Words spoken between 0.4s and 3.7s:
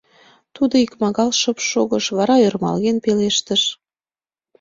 Тудо икмагал шып шогыш, вара ӧрмалген пелештыш.